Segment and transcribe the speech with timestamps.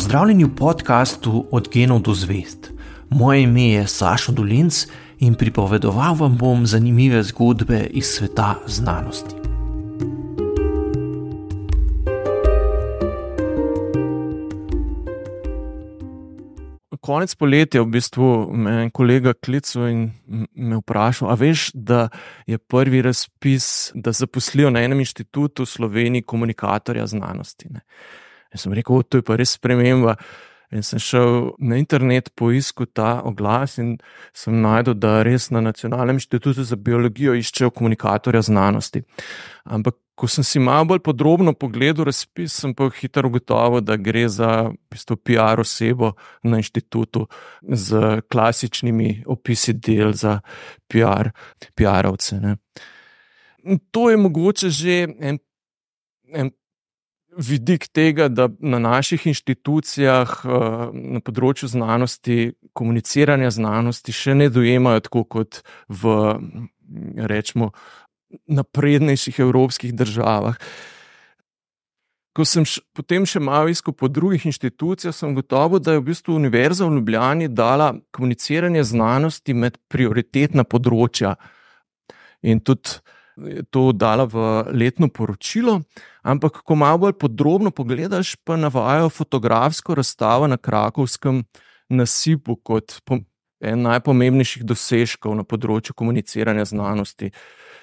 [0.00, 2.70] Pozdravljeni v podkastu Od genov do zvest.
[3.10, 4.86] Moje ime je Sašo Dolinc
[5.18, 9.34] in pripovedoval vam bom zanimive zgodbe iz sveta znanosti.
[17.00, 20.10] Konec poletja, v bistvu, me je kolega klical in
[20.56, 22.08] me vprašal, a veš, da
[22.46, 27.68] je prvi razpis, da zaposlijo na enem inštitutu v Sloveniji komunikatorja znanosti.
[27.68, 27.84] Ne.
[28.50, 30.16] Jaz sem rekel, to je pa res sprememba.
[30.70, 33.96] In sem šel na internet poiskati ta oglas in
[34.36, 39.02] sem najdel, da res na Nacionalnem inštitutu za biologijo iščejo komunikatorja znanosti.
[39.66, 44.28] Ampak, ko sem si malo bolj podrobno pogledal razpis, sem pa hitro ugotovil, da gre
[44.28, 46.12] za bistvo, PR osebo
[46.46, 47.26] na inštitutu
[47.66, 50.38] z klasičnimi opisi del za
[50.86, 51.32] PR,
[51.74, 52.54] PR-ovce.
[53.90, 55.42] To je mogoče že en.
[56.30, 56.52] En
[57.36, 65.06] vidik tega, da na naših inštitucijah eh, na področju znanosti, komuniciranja znanosti, še ne dojemajo
[65.06, 66.14] tako kot v
[67.30, 67.72] rečemo,
[68.46, 70.58] naprednejših evropskih državah.
[72.30, 76.06] Ko sem š, potem še malo iskal po drugih inštitucijah, sem gotovo, da je v
[76.12, 81.34] bistvu Univerza v Ljubljani dala komuniciranje znanosti med prioritetna področja.
[82.46, 83.02] In tudi
[83.70, 85.80] to dala v letno poročilo,
[86.22, 91.44] ampak ko malo bolj podrobno pogledaš, pa navajajo fotografsko razstavo na Krakovskem
[91.88, 93.00] nasipu kot
[93.60, 97.30] en najpomembnejših dosežkov na področju komuniciranja znanosti.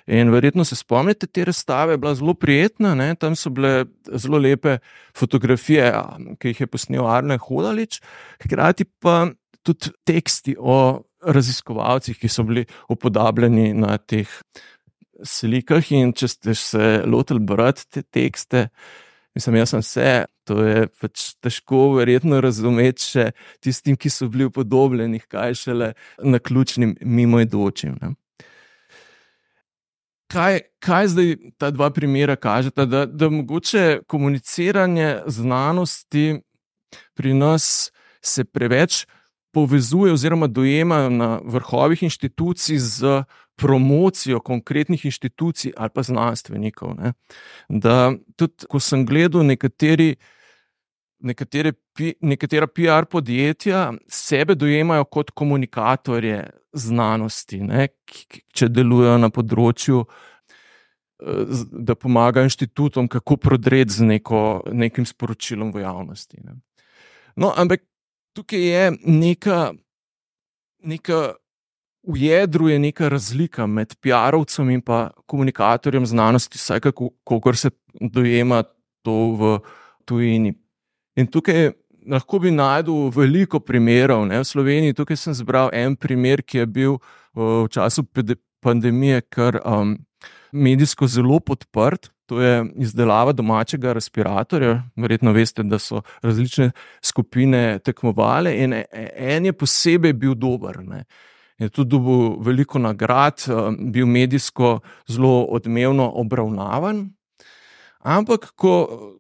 [0.08, 3.11] In verjetno se spomnite, te razstave je bila zelo prijetna, ne?
[3.19, 4.77] tam so bile zelo lepe
[5.17, 5.92] fotografije,
[6.39, 7.99] ki jih je posnel Arne Hodalič,
[8.45, 9.27] hkrati pa
[9.67, 14.31] tudi teksti o raziskovalcih, ki so bili upodabljeni na teh
[15.25, 15.91] slikah.
[15.95, 18.67] In če ste se lotili brati te tekste,
[19.37, 20.13] mislim, jaz sem vse,
[20.47, 23.25] to je pač težko verjetno razumeti še
[23.63, 25.92] tistim, ki so bili upodobljeni, kaj šele
[26.23, 27.99] na ključnim mimoidočim.
[30.27, 32.86] Kaj, kaj zdaj ta dva primera kažeta?
[32.86, 36.42] Da, da mogoče komuniciranje znanosti
[37.15, 39.05] pri nas se preveč
[39.53, 43.23] povezuje oziroma dojema na vrhovih inštitucij z
[43.57, 46.95] promocijo konkretnih inštitucij ali pa znanstvenikov.
[46.95, 47.13] Ne.
[47.69, 50.15] Da tudi, ko sem gledal nekateri.
[51.17, 51.71] Nekatere,
[52.21, 56.43] nekatera PR podjetja sebe dojemajo kot komunikatorje
[56.77, 57.87] znanosti, ne,
[58.53, 60.03] če delujejo na področju,
[61.89, 66.37] da pomagajo inštitutom, kako prodreti z neko, nekim sporočilom v javnosti.
[66.43, 66.59] Ne.
[67.35, 67.81] No, ampak
[68.37, 69.71] tukaj je neka,
[70.85, 71.33] neka
[72.07, 77.69] v jedru je neka razlika med PR-ovcem in pa komunikatorjem znanosti, vsaj kako se
[77.99, 78.63] dojema
[79.03, 79.59] to v
[80.05, 80.53] tujini.
[81.15, 81.71] In tukaj
[82.07, 84.25] lahko bi najdel veliko primerov.
[84.27, 84.39] Ne?
[84.39, 86.99] V Sloveniji tukaj sem zbral en primer, ki je bil
[87.35, 88.05] v času
[88.63, 89.97] pandemije kar um,
[90.51, 92.11] medijsko zelo podprt.
[92.27, 94.81] To je izdelava domačega respiratorja.
[94.95, 96.71] Verjetno veste, da so različne
[97.03, 100.83] skupine tekmovale, in e, e, en je posebej bil dober.
[100.83, 101.05] Ne
[101.57, 107.09] je tudi dobil veliko nagrad, eh, bil medijsko zelo odmevno obravnavan.
[107.99, 108.73] Ampak, ko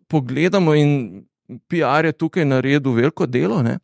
[0.07, 1.23] pogledamo, in
[1.67, 3.79] PR je tukaj naredil veliko delo, ne?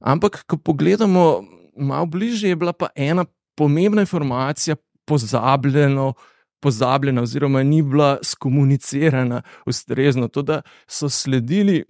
[0.00, 1.44] ampak, ko pogledamo
[1.76, 3.24] malo bližje, je bila pa ena
[3.54, 6.12] pomembna informacija pozabljena.
[6.60, 10.28] Pozabljena, oziroma ni bila skomunicirana ustrezno.
[10.28, 11.84] To, da so sledili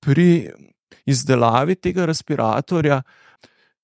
[0.00, 0.48] pri
[1.04, 3.25] izdelavi tega respiratorja, uh,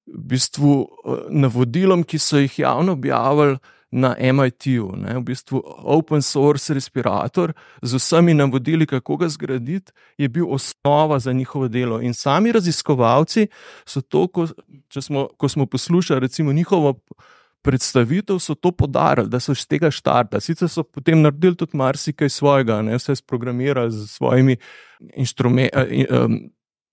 [0.06, 3.58] v bistvu eh, navodilom, ki so jih javno objavili
[3.92, 4.88] na MIT-u.
[4.96, 7.52] V bistvu open source respirator
[7.82, 12.00] z vsemi navodili, kako ga zgraditi, je bil osnova za njihovo delo.
[12.00, 13.46] In sami raziskovalci
[13.84, 14.48] so to, ko
[15.00, 16.94] smo, ko smo poslušali recimo njihovo.
[17.64, 20.40] Predstavitev so to podarili, da so iz tega štarta.
[20.40, 22.96] Sicer so potem naredili tudi marsikaj svojega, ne?
[22.98, 24.56] vse sprogramirali z svojimi
[25.14, 26.26] inštrumenti, eh,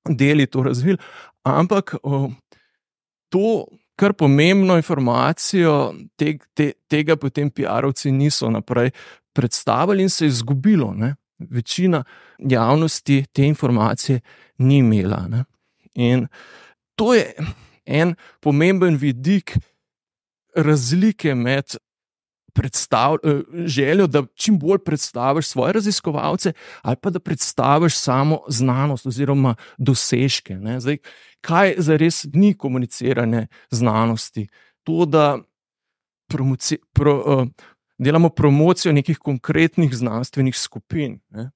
[0.10, 0.98] deli to razvili,
[1.44, 1.96] ampak
[3.30, 3.66] to,
[3.96, 8.92] kar pomembno informacijo, te, te, tega potem PR-ovci niso naprej
[9.34, 10.94] predstavili in se je izgubilo.
[10.94, 11.16] Ne?
[11.40, 12.04] Večina
[12.40, 14.20] javnosti te informacije
[14.58, 15.28] ni imela.
[15.28, 15.44] Ne?
[15.94, 16.28] In
[16.96, 17.34] to je
[17.86, 19.58] en pomemben vidik
[20.56, 21.76] razlike med
[22.54, 29.06] predstav, eh, željo, da čim bolj predstaviš svoje raziskovalce, ali pa da predstaviš samo znanost
[29.06, 30.58] oziroma dosežke.
[30.80, 30.98] Zdaj,
[31.42, 34.48] kaj za res ni komuniciranje znanosti?
[34.84, 35.38] To, da
[36.30, 37.48] promoci, pro, uh,
[37.98, 41.52] delamo promocijo nekih konkretnih znanstvenih skupin, ne?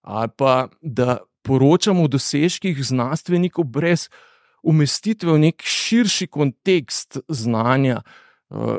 [0.00, 4.08] ali pa da poročamo o dosežkih znanstvenikov brez
[4.64, 8.00] umestitve v nek širši kontekst znanja,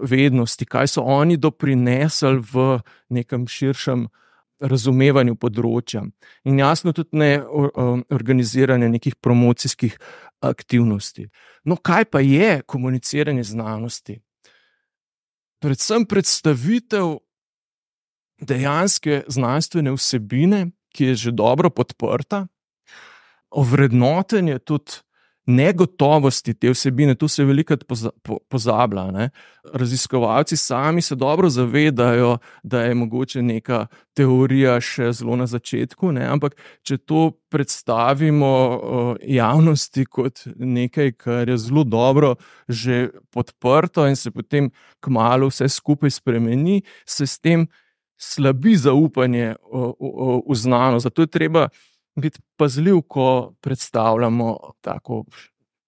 [0.02, 2.68] vednosti, kaj so oni doprinesli v
[3.10, 4.08] nekem širšem
[4.60, 6.06] razumevanju področja.
[6.48, 9.98] In jasno, tudi ne organiziranje nekih promocijskih
[10.46, 11.28] aktivnosti.
[11.66, 14.22] No, kaj pa je komuniciranje znanosti?
[15.64, 17.18] Predvsem predstavitev
[18.46, 22.46] dejanske znanstvene vsebine, ki je že dobro podprta,
[23.52, 25.02] ovrednotenje tudi
[25.46, 27.78] negotovosti te vsebine, tu se veliko
[28.50, 29.06] pozablja.
[29.12, 29.30] Ne?
[29.74, 36.26] Raziskovalci sami se dobro zavedajo, da je mogoče neka teorija še zelo na začetku, ne?
[36.26, 38.52] ampak če to predstavimo
[39.22, 42.36] javnosti kot nekaj, kar je zelo dobro,
[42.68, 47.68] že podprto in se potem kmalo vse skupaj spremeni, se s tem
[48.18, 49.56] slabi zaupanje
[50.48, 51.04] v znanost.
[51.04, 51.68] Zato je treba
[52.16, 55.24] biti pazljiv, ko predstavljamo tako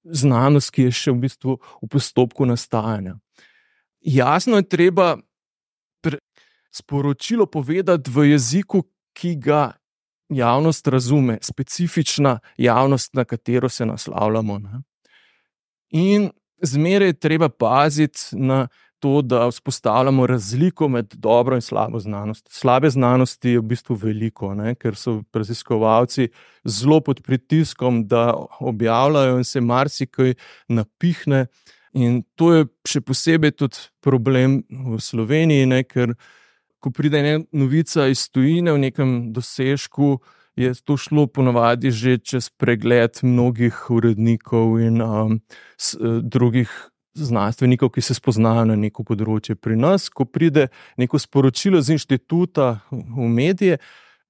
[0.04, 3.18] znanost, ki je še v bistvu v postopku nastajanja.
[4.00, 5.18] Jasno je treba
[6.72, 8.84] sporočilo povedati v jeziku,
[9.18, 9.72] ki ga
[10.30, 14.60] javnost razume, specifična javnost, na katero se naslavljamo.
[14.60, 14.82] Ne?
[15.90, 16.30] In
[16.62, 18.68] zmeraj je treba paziti na
[19.00, 22.48] to, da vzpostavljamo razliko med dobro in slabo znanost.
[22.52, 24.76] Slabe znanosti je v bistvu veliko, ne?
[24.76, 26.30] ker so raziskovalci
[26.66, 30.34] zelo pod pritiskom, da objavljajo in se marsikaj
[30.68, 31.46] napihne.
[31.94, 35.84] In to je še posebej tudi problem v Sloveniji, ne?
[35.84, 36.16] ker
[36.80, 40.18] ko pride ena novica iz tujine v nekem dosežku.
[40.58, 45.42] Je to šlo ponovadi že čez pregled mnogih urednikov in um,
[45.78, 46.72] s, uh, drugih
[47.18, 49.56] znanstvenikov, ki se spoznajo na neko področje.
[49.56, 50.68] Pri nas, ko pride
[50.98, 53.80] neko sporočilo z inštituta v medije,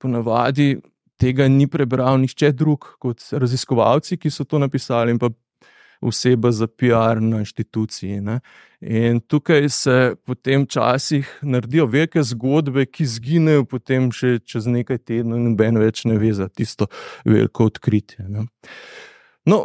[0.01, 0.77] ponavadi
[1.17, 5.31] tega ni prebral nihče drug kot raziskovalci, ki so to napisali, in pa
[6.01, 8.21] oseba za PR na inštituciji.
[8.21, 8.39] Ne.
[8.81, 15.41] In tukaj se potem včasih naredijo velike zgodbe, ki zginejo potem še čez nekaj tednov,
[15.41, 16.89] in noben več ne ve za tisto
[17.25, 18.27] veliko odkritje.
[18.29, 18.45] Ne.
[19.47, 19.61] No,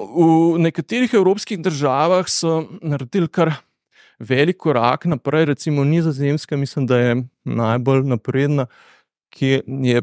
[0.54, 3.50] v nekaterih evropskih državah so naredili kar
[4.22, 8.66] velik korak naprej, recimo Nizozemska, mislim, da je najbolj napredna,
[9.34, 10.02] ki je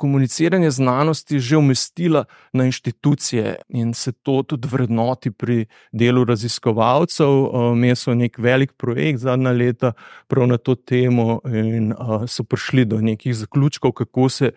[0.00, 7.28] komuniciranje znanosti že umestila na inštitucije in se to tudi vrednoti pri delu raziskovalcev.
[7.74, 9.92] Imeli so nek velik projekt zadnja leta
[10.28, 11.92] prav na to temo in
[12.26, 14.50] so prišli do nekih zaključkov, kako se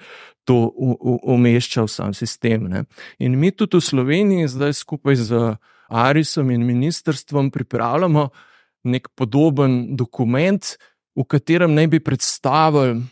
[0.44, 0.72] to
[1.24, 2.70] umešča v sam sistem.
[2.72, 2.86] Ne.
[3.20, 5.56] In mi tudi v Sloveniji zdaj skupaj z
[5.90, 8.30] Arisom in ministrstvom pripravljamo
[8.84, 10.64] nek podoben dokument,
[11.16, 13.04] v katerem naj bi predstavili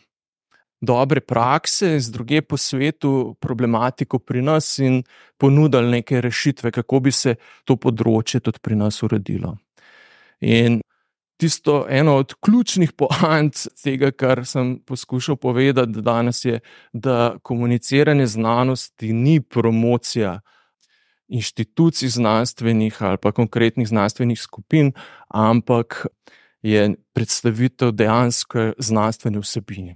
[0.81, 5.04] dobre prakse iz druge po svetu, problematiko pri nas in
[5.38, 7.36] ponudili neke rešitve, kako bi se
[7.66, 9.56] to področje tudi pri nas uredilo.
[10.42, 10.81] In
[11.38, 16.60] tisto eno od ključnih poant tega, kar sem poskušal povedati danes, je,
[16.94, 20.39] da komuniciranje znanosti ni promocija.
[21.31, 24.92] Inštitucij znanstvenih ali pa konkretnih znanstvenih skupin,
[25.30, 26.06] ampak
[26.62, 29.95] je predstavitev dejansko znanstvene vsebine.